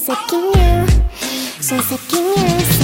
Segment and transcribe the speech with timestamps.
[0.00, 1.02] Since I can you,
[1.60, 2.79] since I you.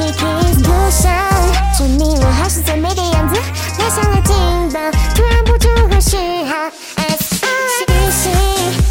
[0.00, 3.38] make it do sound 沉迷我还是最美的样子
[3.78, 4.34] 拉下了警
[4.72, 4.80] 报
[5.14, 6.54] 突然不知何时好
[6.96, 8.24] sr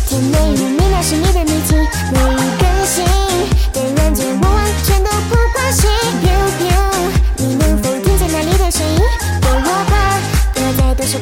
[0.07, 0.77] 甜美与
[1.33, 1.73] 的秘籍
[3.73, 3.79] 的
[4.41, 4.45] 我
[4.83, 5.89] 全都不关心
[7.37, 9.01] 你能否听见里的声音？
[9.41, 9.59] 给我
[10.53, 11.19] 不要再多说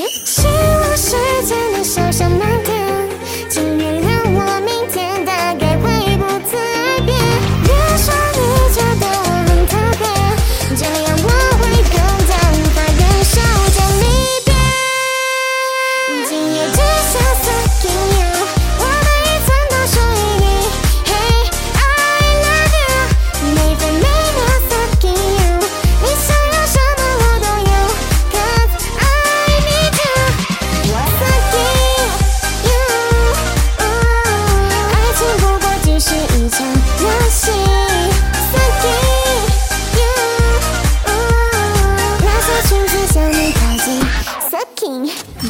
[0.00, 0.41] え。
[44.82, 45.41] working.